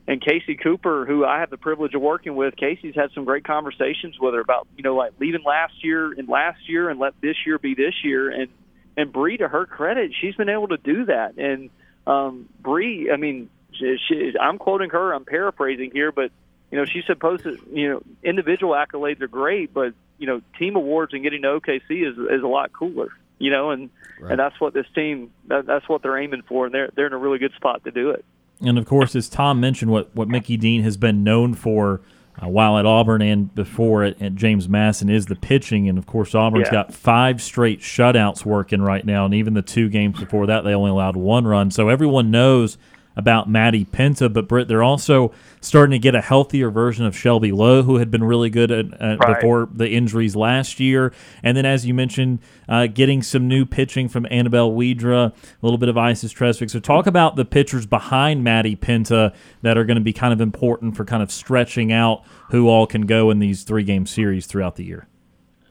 and 0.06 0.22
Casey 0.22 0.56
Cooper, 0.56 1.04
who 1.04 1.24
I 1.24 1.40
have 1.40 1.50
the 1.50 1.58
privilege 1.58 1.94
of 1.94 2.00
working 2.00 2.34
with, 2.34 2.56
Casey's 2.56 2.94
had 2.94 3.10
some 3.14 3.26
great 3.26 3.44
conversations 3.44 4.18
with 4.18 4.34
her 4.34 4.40
about 4.40 4.66
you 4.76 4.82
know 4.82 4.94
like 4.94 5.12
leaving 5.20 5.42
last 5.44 5.74
year 5.82 6.12
and 6.12 6.28
last 6.28 6.68
year 6.68 6.88
and 6.88 6.98
let 6.98 7.14
this 7.20 7.36
year 7.46 7.58
be 7.58 7.74
this 7.74 7.94
year. 8.02 8.30
And 8.30 8.48
and 8.96 9.12
Bree, 9.12 9.36
to 9.36 9.48
her 9.48 9.64
credit, 9.64 10.12
she's 10.20 10.34
been 10.34 10.48
able 10.48 10.68
to 10.68 10.76
do 10.76 11.04
that. 11.04 11.38
And 11.38 11.70
um, 12.06 12.48
Bree, 12.60 13.10
I 13.12 13.16
mean, 13.16 13.48
she, 13.72 13.96
she, 14.08 14.32
I'm 14.40 14.58
quoting 14.58 14.90
her, 14.90 15.12
I'm 15.12 15.24
paraphrasing 15.24 15.90
here, 15.92 16.10
but 16.10 16.32
you 16.70 16.78
know 16.78 16.84
she's 16.84 17.04
supposed 17.06 17.44
to 17.44 17.58
you 17.72 17.88
know 17.88 18.02
individual 18.22 18.74
accolades 18.74 19.20
are 19.22 19.28
great, 19.28 19.72
but 19.72 19.94
you 20.18 20.26
know 20.26 20.40
team 20.58 20.76
awards 20.76 21.14
and 21.14 21.22
getting 21.22 21.42
to 21.42 21.48
OKC 21.48 22.08
is 22.08 22.18
is 22.18 22.42
a 22.42 22.48
lot 22.48 22.72
cooler. 22.72 23.08
You 23.38 23.50
know, 23.52 23.70
and 23.70 23.90
right. 24.20 24.32
and 24.32 24.40
that's 24.40 24.60
what 24.60 24.74
this 24.74 24.86
team 24.94 25.30
that, 25.46 25.64
that's 25.64 25.88
what 25.88 26.02
they're 26.02 26.18
aiming 26.18 26.42
for, 26.42 26.66
and 26.66 26.74
they're 26.74 26.90
they're 26.94 27.06
in 27.06 27.12
a 27.12 27.18
really 27.18 27.38
good 27.38 27.52
spot 27.54 27.84
to 27.84 27.90
do 27.90 28.10
it. 28.10 28.24
And 28.60 28.78
of 28.78 28.86
course, 28.86 29.14
as 29.14 29.28
Tom 29.28 29.60
mentioned, 29.60 29.90
what, 29.90 30.14
what 30.14 30.28
Mickey 30.28 30.56
Dean 30.56 30.82
has 30.82 30.96
been 30.96 31.22
known 31.22 31.54
for 31.54 32.00
uh, 32.42 32.48
while 32.48 32.78
at 32.78 32.86
Auburn 32.86 33.22
and 33.22 33.54
before 33.54 34.04
at, 34.04 34.20
at, 34.20 34.34
James 34.34 34.68
Madison 34.68 35.08
is 35.08 35.26
the 35.26 35.36
pitching. 35.36 35.88
And 35.88 35.98
of 35.98 36.06
course, 36.06 36.34
Auburn's 36.34 36.66
yeah. 36.66 36.72
got 36.72 36.94
five 36.94 37.42
straight 37.42 37.80
shutouts 37.80 38.44
working 38.44 38.82
right 38.82 39.04
now. 39.04 39.24
And 39.24 39.34
even 39.34 39.54
the 39.54 39.62
two 39.62 39.88
games 39.88 40.18
before 40.18 40.46
that, 40.46 40.62
they 40.62 40.74
only 40.74 40.90
allowed 40.90 41.16
one 41.16 41.46
run. 41.46 41.70
So 41.70 41.88
everyone 41.88 42.30
knows 42.30 42.78
about 43.18 43.50
Maddie 43.50 43.84
Penta, 43.84 44.32
but 44.32 44.46
Britt, 44.46 44.68
they're 44.68 44.82
also 44.82 45.32
starting 45.60 45.90
to 45.90 45.98
get 45.98 46.14
a 46.14 46.20
healthier 46.20 46.70
version 46.70 47.04
of 47.04 47.16
Shelby 47.16 47.50
Lowe, 47.50 47.82
who 47.82 47.96
had 47.96 48.12
been 48.12 48.22
really 48.22 48.48
good 48.48 48.70
at, 48.70 49.00
right. 49.00 49.34
before 49.34 49.68
the 49.72 49.90
injuries 49.90 50.36
last 50.36 50.78
year. 50.78 51.12
And 51.42 51.56
then, 51.56 51.66
as 51.66 51.84
you 51.84 51.94
mentioned, 51.94 52.38
uh, 52.68 52.86
getting 52.86 53.22
some 53.22 53.48
new 53.48 53.66
pitching 53.66 54.08
from 54.08 54.24
Annabelle 54.30 54.70
Widra, 54.70 55.32
a 55.32 55.34
little 55.62 55.78
bit 55.78 55.88
of 55.88 55.96
Icess 55.96 56.32
Tresvik. 56.32 56.70
So, 56.70 56.78
talk 56.78 57.08
about 57.08 57.34
the 57.34 57.44
pitchers 57.44 57.86
behind 57.86 58.44
Maddie 58.44 58.76
Penta 58.76 59.34
that 59.62 59.76
are 59.76 59.84
going 59.84 59.96
to 59.96 60.04
be 60.04 60.12
kind 60.12 60.32
of 60.32 60.40
important 60.40 60.96
for 60.96 61.04
kind 61.04 61.22
of 61.22 61.32
stretching 61.32 61.92
out 61.92 62.22
who 62.50 62.68
all 62.68 62.86
can 62.86 63.04
go 63.04 63.30
in 63.32 63.40
these 63.40 63.64
three 63.64 63.82
game 63.82 64.06
series 64.06 64.46
throughout 64.46 64.76
the 64.76 64.84
year. 64.84 65.08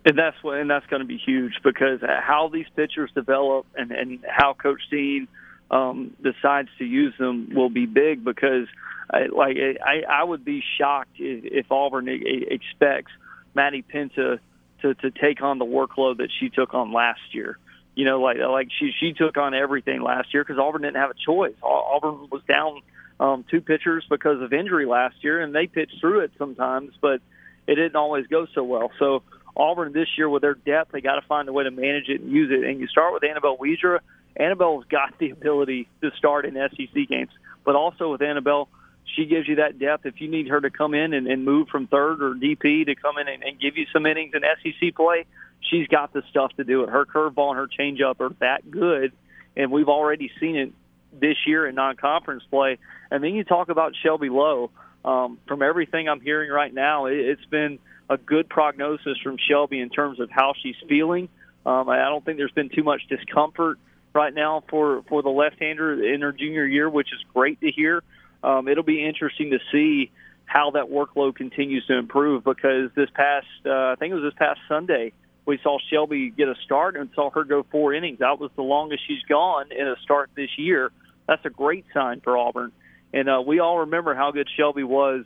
And 0.04 0.18
that's 0.18 0.38
what, 0.42 0.58
and 0.58 0.70
that's 0.70 0.86
going 0.88 1.02
to 1.02 1.08
be 1.08 1.18
huge 1.18 1.54
because 1.64 2.02
how 2.02 2.50
these 2.52 2.68
pitchers 2.76 3.10
develop 3.16 3.66
and, 3.76 3.92
and 3.92 4.20
how 4.28 4.54
Coach 4.54 4.82
Dean– 4.92 5.30
um, 5.70 6.16
decides 6.22 6.70
to 6.78 6.86
use 6.86 7.14
them 7.18 7.50
will 7.54 7.70
be 7.70 7.86
big 7.86 8.24
because, 8.24 8.68
I, 9.10 9.26
like, 9.26 9.58
I, 9.84 10.04
I 10.10 10.24
would 10.24 10.46
be 10.46 10.64
shocked 10.78 11.18
if, 11.20 11.66
if 11.66 11.72
Auburn 11.72 12.08
expects 12.08 13.12
Maddie 13.54 13.84
Penta 13.84 14.40
to, 14.82 14.94
to 14.96 15.12
take 15.12 15.42
on 15.42 15.60
the 15.60 15.66
workload 15.66 16.18
that 16.18 16.30
she 16.40 16.50
took 16.50 16.74
on 16.74 16.94
last 16.94 17.34
year. 17.34 17.58
You 17.96 18.06
know, 18.06 18.22
like 18.22 18.38
like 18.38 18.68
she 18.78 18.92
she 19.00 19.14
took 19.14 19.38
on 19.38 19.56
everything 19.56 20.04
last 20.04 20.32
year 20.32 20.44
because 20.44 20.60
Auburn 20.60 20.84
didn't 20.84 20.98
have 20.98 21.10
a 21.10 21.16
choice. 21.26 21.56
Auburn 21.64 22.28
was 22.32 22.44
down 22.48 22.82
um, 23.20 23.44
two 23.50 23.60
pitchers 23.60 24.06
because 24.08 24.40
of 24.40 24.54
injury 24.54 24.86
last 24.86 25.16
year, 25.24 25.42
and 25.42 25.54
they 25.54 25.66
pitched 25.66 26.00
through 26.00 26.20
it 26.20 26.32
sometimes, 26.38 26.94
but 27.02 27.22
it 27.66 27.74
didn't 27.74 27.96
always 27.96 28.28
go 28.28 28.46
so 28.54 28.64
well. 28.64 28.92
So 29.00 29.24
Auburn 29.56 29.94
this 29.94 30.10
year, 30.16 30.30
with 30.30 30.44
their 30.44 30.54
depth, 30.54 30.92
they 30.92 31.02
got 31.02 31.16
to 31.16 31.26
find 31.28 31.50
a 31.50 31.54
way 31.54 31.64
to 31.64 31.72
manage 31.72 32.08
it 32.08 32.22
and 32.22 32.32
use 32.32 32.52
it. 32.52 32.70
And 32.70 32.80
you 32.80 32.88
start 32.88 33.14
with 33.14 33.24
Annabelle 33.24 33.58
Widra 33.58 34.00
Annabelle's 34.38 34.86
got 34.86 35.18
the 35.20 35.32
ability 35.32 35.90
to 36.02 36.12
start 36.18 36.46
in 36.46 36.54
SEC 36.54 37.08
games, 37.08 37.32
but 37.66 37.76
also 37.76 38.12
with 38.12 38.22
Annabelle, 38.22 38.70
she 39.16 39.26
gives 39.26 39.48
you 39.48 39.56
that 39.56 39.80
depth. 39.80 40.06
If 40.06 40.22
you 40.22 40.30
need 40.30 40.48
her 40.50 40.62
to 40.62 40.70
come 40.70 40.94
in 40.94 41.14
and, 41.14 41.28
and 41.28 41.44
move 41.44 41.70
from 41.70 41.88
third 41.88 42.22
or 42.22 42.36
DP 42.36 42.86
to 42.86 42.96
come 42.96 43.18
in 43.18 43.28
and, 43.28 43.44
and 43.44 43.60
give 43.60 43.78
you 43.78 43.86
some 43.92 44.06
innings 44.06 44.34
in 44.34 44.42
SEC 44.42 44.96
play, 44.96 45.26
she's 45.62 45.88
got 45.88 46.14
the 46.14 46.24
stuff 46.30 46.52
to 46.58 46.64
do 46.64 46.84
it. 46.84 46.90
Her 46.90 47.06
curveball 47.06 47.50
and 47.50 47.58
her 47.58 47.68
changeup 47.68 48.20
are 48.20 48.34
that 48.40 48.70
good, 48.70 49.14
and 49.56 49.72
we've 49.72 49.90
already 49.90 50.30
seen 50.40 50.56
it 50.56 50.74
this 51.14 51.38
year 51.46 51.68
in 51.68 51.76
non-conference 51.76 52.44
play. 52.50 52.78
And 53.10 53.24
then 53.24 53.34
you 53.34 53.44
talk 53.44 53.70
about 53.70 53.94
Shelby 54.02 54.30
Lowe. 54.30 54.72
Um, 55.06 55.40
from 55.48 55.62
everything 55.62 56.10
I'm 56.10 56.20
hearing 56.20 56.52
right 56.52 56.74
now, 56.74 57.06
it, 57.06 57.16
it's 57.16 57.46
been 57.46 57.80
a 58.10 58.18
good 58.18 58.50
prognosis 58.50 59.18
from 59.24 59.38
Shelby 59.38 59.80
in 59.80 59.90
terms 59.90 60.20
of 60.20 60.30
how 60.30 60.54
she's 60.62 60.76
feeling. 60.90 61.30
Um, 61.66 61.88
I 61.90 61.98
don't 62.06 62.24
think 62.26 62.38
there's 62.38 62.52
been 62.52 62.70
too 62.70 62.84
much 62.84 63.02
discomfort 63.08 63.80
right 64.14 64.34
now 64.34 64.64
for 64.70 65.04
for 65.10 65.22
the 65.22 65.30
left-hander 65.30 66.04
in 66.14 66.22
her 66.22 66.32
junior 66.32 66.66
year, 66.66 66.90
which 66.90 67.14
is 67.14 67.20
great 67.34 67.60
to 67.62 67.72
hear. 67.72 68.04
Um, 68.44 68.68
it'll 68.68 68.84
be 68.84 69.06
interesting 69.06 69.52
to 69.52 69.60
see 69.72 70.12
how 70.46 70.72
that 70.72 70.86
workload 70.86 71.36
continues 71.36 71.86
to 71.88 71.98
improve 71.98 72.44
because 72.44 72.92
this 72.96 73.10
past 73.14 73.48
uh, 73.66 73.92
I 73.92 73.96
think 74.00 74.12
it 74.12 74.16
was 74.16 74.24
this 74.24 74.38
past 74.38 74.60
Sunday 74.68 75.14
we 75.48 75.58
saw 75.64 75.78
Shelby 75.90 76.30
get 76.30 76.50
a 76.50 76.56
start 76.66 76.98
and 76.98 77.10
saw 77.16 77.30
her 77.32 77.46
go 77.46 77.66
four 77.72 77.94
innings. 77.94 78.20
That 78.20 78.38
was 78.38 78.52
the 78.56 78.64
longest 78.64 79.04
she's 79.08 79.24
gone 79.30 79.72
in 79.72 79.88
a 79.88 79.96
start 80.04 80.30
this 80.36 80.50
year. 80.58 80.92
That's 81.26 81.46
a 81.46 81.50
great 81.50 81.86
sign 81.94 82.20
for 82.20 82.38
Auburn, 82.38 82.72
and 83.14 83.30
uh, 83.30 83.42
we 83.46 83.60
all 83.60 83.80
remember 83.80 84.14
how 84.14 84.32
good 84.32 84.50
Shelby 84.56 84.84
was 84.84 85.26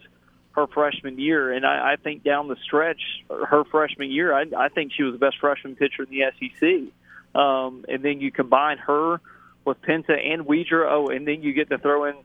her 0.53 0.67
freshman 0.67 1.19
year. 1.19 1.51
And 1.51 1.65
I, 1.65 1.93
I 1.93 1.95
think 1.95 2.23
down 2.23 2.47
the 2.47 2.55
stretch, 2.63 3.01
her 3.29 3.63
freshman 3.65 4.11
year, 4.11 4.33
I, 4.33 4.45
I 4.57 4.69
think 4.69 4.91
she 4.93 5.03
was 5.03 5.13
the 5.13 5.19
best 5.19 5.37
freshman 5.39 5.75
pitcher 5.75 6.03
in 6.03 6.09
the 6.09 6.23
SEC. 6.39 6.93
Um, 7.33 7.85
and 7.87 8.03
then 8.03 8.19
you 8.21 8.31
combine 8.31 8.77
her 8.79 9.21
with 9.65 9.81
Penta 9.81 10.17
and 10.19 10.45
Widra. 10.45 10.87
Oh, 10.89 11.07
and 11.07 11.27
then 11.27 11.43
you 11.43 11.53
get 11.53 11.69
to 11.69 11.77
throw 11.77 12.05
in 12.05 12.15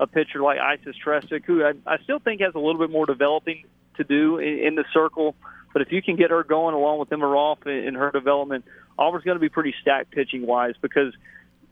a 0.00 0.06
pitcher 0.06 0.40
like 0.40 0.58
Icess 0.58 0.94
Tresvik, 1.04 1.44
who 1.44 1.64
I, 1.64 1.72
I 1.86 1.98
still 2.02 2.18
think 2.18 2.40
has 2.40 2.54
a 2.54 2.58
little 2.58 2.78
bit 2.78 2.90
more 2.90 3.06
developing 3.06 3.64
to 3.96 4.04
do 4.04 4.38
in, 4.38 4.58
in 4.58 4.74
the 4.74 4.84
circle. 4.92 5.34
But 5.72 5.82
if 5.82 5.92
you 5.92 6.02
can 6.02 6.16
get 6.16 6.30
her 6.30 6.42
going 6.42 6.74
along 6.74 6.98
with 6.98 7.12
Emma 7.12 7.26
Rolfe 7.26 7.66
in, 7.66 7.72
in 7.72 7.94
her 7.94 8.10
development, 8.10 8.64
Auburn's 8.98 9.24
going 9.24 9.36
to 9.36 9.40
be 9.40 9.48
pretty 9.48 9.74
stacked 9.80 10.10
pitching 10.10 10.46
wise 10.46 10.74
because 10.80 11.14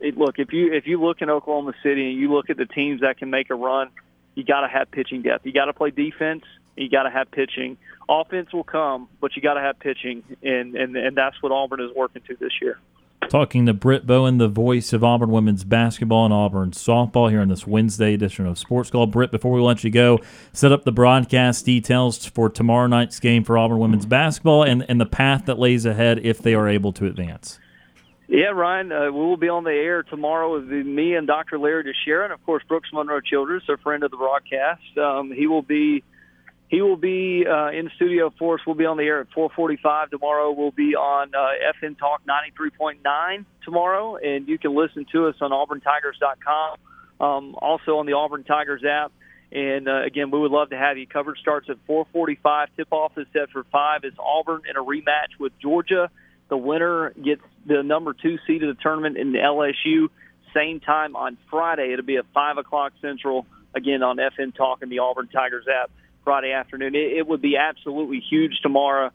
it, 0.01 0.17
look 0.19 0.39
if 0.39 0.53
you 0.53 0.73
if 0.73 0.87
you 0.87 1.03
look 1.03 1.23
in 1.23 1.31
Oklahoma 1.31 1.73
City 1.83 2.11
and 2.11 2.21
you 2.21 2.33
look 2.33 2.51
at 2.51 2.57
the 2.57 2.67
teams 2.67 3.01
that 3.01 3.19
can 3.19 3.31
make 3.31 3.51
a 3.51 3.55
run, 3.55 3.89
you 4.35 4.45
got 4.45 4.61
to 4.61 4.69
have 4.69 4.91
pitching 4.91 5.23
depth. 5.23 5.47
You 5.47 5.53
got 5.53 5.67
to 5.67 5.73
play 5.73 5.91
defense. 5.91 6.45
You 6.77 6.89
got 6.89 7.05
to 7.05 7.11
have 7.11 7.31
pitching. 7.31 7.77
Offense 8.09 8.53
will 8.53 8.65
come, 8.65 9.09
but 9.21 9.37
you 9.37 9.43
got 9.43 9.55
to 9.55 9.61
have 9.61 9.79
pitching, 9.79 10.23
and, 10.43 10.75
and 10.75 10.97
and 10.97 11.17
that's 11.17 11.43
what 11.43 11.53
Auburn 11.53 11.81
is 11.81 11.91
working 11.95 12.23
to 12.29 12.37
this 12.37 12.53
year. 12.61 12.79
Talking 13.29 13.65
to 13.67 13.73
Britt 13.73 14.07
Bowen, 14.07 14.37
the 14.37 14.49
voice 14.49 14.93
of 14.93 15.03
Auburn 15.03 15.31
women's 15.31 15.65
basketball 15.65 16.27
and 16.27 16.35
Auburn 16.35 16.73
softball 16.73 17.31
here 17.31 17.41
on 17.41 17.49
this 17.49 17.67
Wednesday 17.67 18.13
edition 18.13 18.47
of 18.47 18.59
Sports 18.59 18.91
Call. 18.91 19.07
Britt, 19.07 19.31
before 19.31 19.53
we 19.53 19.63
let 19.63 19.83
you 19.83 19.91
go, 19.91 20.21
set 20.53 20.73
up 20.73 20.85
the 20.85 20.93
broadcast 20.93 21.65
details 21.65 22.27
for 22.27 22.51
tomorrow 22.51 22.87
night's 22.87 23.19
game 23.21 23.43
for 23.43 23.57
Auburn 23.57 23.79
women's 23.79 24.05
basketball 24.05 24.63
and, 24.63 24.85
and 24.89 25.01
the 25.01 25.07
path 25.07 25.47
that 25.47 25.59
lays 25.59 25.87
ahead 25.87 26.21
if 26.23 26.39
they 26.39 26.55
are 26.55 26.69
able 26.69 26.93
to 26.93 27.07
advance. 27.07 27.59
Yeah, 28.29 28.49
Ryan, 28.49 28.93
uh, 28.93 29.05
we 29.07 29.21
will 29.21 29.37
be 29.37 29.49
on 29.49 29.65
the 29.65 29.71
air 29.71 30.03
tomorrow 30.03 30.55
with 30.55 30.69
me 30.69 31.15
and 31.15 31.27
Dr. 31.27 31.59
Larry 31.59 31.85
DeSharon. 31.85 32.33
Of 32.33 32.45
course, 32.45 32.63
Brooks 32.69 32.89
Monroe 32.93 33.21
Childress, 33.21 33.63
a 33.69 33.77
friend 33.79 34.03
of 34.03 34.11
the 34.11 34.17
broadcast. 34.17 34.99
Um, 34.99 35.31
he 35.31 35.47
will 35.47 35.63
be 35.63 36.03
he 36.75 36.83
will 36.83 36.97
be 36.97 37.47
uh, 37.49 37.71
in 37.71 37.89
studio 37.95 38.35
for 38.37 38.57
us. 38.57 38.61
We'll 38.67 38.75
be 38.75 38.85
on 38.85 38.97
the 38.97 39.05
air 39.05 39.21
at 39.21 39.31
4:45 39.31 40.11
tomorrow. 40.11 40.51
We'll 40.51 40.73
be 40.73 40.97
on 40.97 41.33
uh, 41.33 41.73
FN 41.81 41.97
Talk 41.97 42.23
93.9 42.27 43.45
tomorrow, 43.65 44.17
and 44.17 44.49
you 44.49 44.59
can 44.59 44.75
listen 44.75 45.07
to 45.13 45.29
us 45.29 45.37
on 45.41 45.53
AuburnTigers.com. 45.53 46.79
Um, 47.21 47.55
also 47.63 47.99
on 47.99 48.07
the 48.07 48.15
Auburn 48.15 48.43
Tigers 48.43 48.83
app. 48.85 49.13
And 49.53 49.87
uh, 49.87 50.03
again, 50.03 50.33
we 50.33 50.41
would 50.41 50.51
love 50.51 50.71
to 50.71 50.77
have 50.77 50.99
you. 50.99 51.07
Coverage 51.07 51.39
starts 51.39 51.71
at 51.71 51.77
4:45. 51.87 52.67
Tip-off 52.77 53.13
is 53.19 53.29
set 53.33 53.51
for 53.51 53.63
five. 53.71 54.01
It's 54.03 54.17
Auburn 54.19 54.63
in 54.69 54.77
a 54.77 54.83
rematch 54.83 55.39
with 55.39 55.53
Georgia. 55.61 56.11
The 56.49 56.57
winner 56.57 57.11
gets 57.11 57.43
the 57.67 57.85
number 57.85 58.15
two 58.15 58.39
seed 58.49 58.65
of 58.65 58.77
the 58.77 58.83
tournament 58.83 59.17
in 59.17 59.31
the 59.31 59.39
LSU. 59.39 60.09
Same 60.53 60.81
time 60.81 61.15
on 61.15 61.39
Friday. 61.51 61.93
It'll 61.93 62.05
be 62.05 62.17
at 62.17 62.27
five 62.35 62.59
o'clock 62.59 62.95
Central. 63.01 63.47
Again 63.77 64.03
on 64.03 64.17
FN 64.17 64.55
Talk 64.57 64.83
and 64.83 64.91
the 64.91 64.99
Auburn 64.99 65.29
Tigers 65.29 65.67
app. 65.69 65.91
Friday 66.25 66.53
afternoon. 66.53 66.95
It, 66.95 67.19
it 67.19 67.27
would 67.27 67.43
be 67.43 67.57
absolutely 67.57 68.21
huge 68.21 68.61
tomorrow 68.63 69.11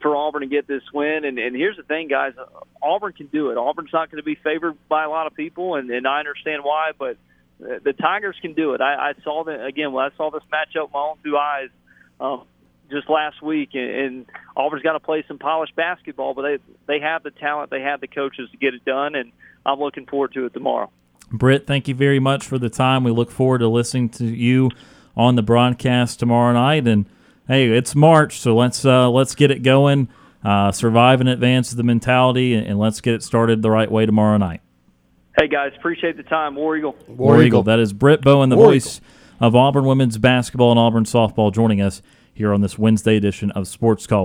for 0.00 0.14
Auburn 0.14 0.42
to 0.42 0.46
get 0.46 0.68
this 0.68 0.82
win. 0.92 1.24
And, 1.24 1.38
and 1.38 1.56
here's 1.56 1.76
the 1.76 1.82
thing, 1.82 2.08
guys: 2.08 2.34
Auburn 2.82 3.12
can 3.12 3.26
do 3.26 3.50
it. 3.50 3.56
Auburn's 3.56 3.92
not 3.92 4.10
going 4.10 4.22
to 4.22 4.24
be 4.24 4.36
favored 4.36 4.76
by 4.88 5.04
a 5.04 5.10
lot 5.10 5.26
of 5.26 5.34
people, 5.34 5.74
and, 5.74 5.90
and 5.90 6.06
I 6.06 6.18
understand 6.20 6.62
why. 6.62 6.90
But 6.96 7.16
the 7.58 7.92
Tigers 7.92 8.36
can 8.40 8.54
do 8.54 8.74
it. 8.74 8.80
I, 8.80 9.10
I 9.10 9.12
saw 9.22 9.44
that 9.44 9.64
again. 9.64 9.92
When 9.92 10.04
I 10.04 10.16
saw 10.16 10.30
this 10.30 10.42
matchup 10.52 10.92
my 10.92 11.00
own 11.00 11.16
two 11.24 11.36
eyes 11.36 11.68
um, 12.20 12.44
just 12.90 13.08
last 13.08 13.42
week, 13.42 13.70
and, 13.74 13.90
and 13.90 14.26
Auburn's 14.56 14.82
got 14.82 14.92
to 14.92 15.00
play 15.00 15.24
some 15.26 15.38
polished 15.38 15.74
basketball, 15.76 16.34
but 16.34 16.42
they 16.42 16.58
they 16.86 17.00
have 17.00 17.22
the 17.22 17.30
talent, 17.30 17.70
they 17.70 17.82
have 17.82 18.00
the 18.00 18.08
coaches 18.08 18.50
to 18.50 18.56
get 18.56 18.74
it 18.74 18.84
done, 18.84 19.14
and 19.14 19.32
I'm 19.64 19.78
looking 19.78 20.06
forward 20.06 20.32
to 20.34 20.46
it 20.46 20.54
tomorrow. 20.54 20.90
Britt, 21.30 21.66
thank 21.66 21.88
you 21.88 21.94
very 21.94 22.18
much 22.18 22.46
for 22.46 22.58
the 22.58 22.68
time. 22.68 23.04
We 23.04 23.10
look 23.10 23.30
forward 23.30 23.58
to 23.58 23.68
listening 23.68 24.10
to 24.10 24.26
you 24.26 24.70
on 25.16 25.36
the 25.36 25.42
broadcast 25.42 26.18
tomorrow 26.18 26.52
night. 26.52 26.86
And 26.86 27.06
hey, 27.48 27.70
it's 27.70 27.94
March, 27.94 28.38
so 28.38 28.56
let's 28.56 28.84
uh, 28.84 29.10
let's 29.10 29.34
get 29.34 29.50
it 29.50 29.62
going. 29.62 30.08
Uh, 30.44 30.72
survive 30.72 31.20
in 31.20 31.28
advance 31.28 31.70
of 31.70 31.76
the 31.76 31.84
mentality, 31.84 32.54
and, 32.54 32.66
and, 32.66 32.78
let's 32.78 33.00
get 33.00 33.14
it 33.14 33.22
started 33.22 33.62
the 33.62 33.70
right 33.70 33.90
way 33.90 34.04
tomorrow 34.04 34.36
night. 34.36 34.60
Hey 35.38 35.46
guys, 35.46 35.70
appreciate 35.78 36.16
the 36.16 36.24
time. 36.24 36.56
War 36.56 36.76
Eagle. 36.76 36.96
War, 37.06 37.16
War 37.16 37.34
Eagle. 37.36 37.46
Eagle. 37.46 37.62
That 37.62 37.78
is 37.78 37.92
Britt 37.92 38.22
Bowen, 38.22 38.48
the 38.48 38.56
War 38.56 38.66
voice 38.66 38.98
Eagle. 38.98 39.46
of 39.46 39.56
Auburn 39.56 39.84
women's 39.84 40.18
basketball 40.18 40.72
and 40.72 40.80
Auburn 40.80 41.04
softball, 41.04 41.52
joining 41.52 41.80
us 41.80 42.02
here 42.34 42.52
on 42.52 42.60
this 42.60 42.76
Wednesday 42.76 43.16
edition 43.16 43.50
of 43.52 43.68
Sports 43.68 44.06
Call. 44.06 44.20